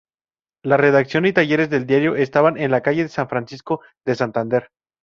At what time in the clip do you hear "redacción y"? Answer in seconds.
0.77-1.31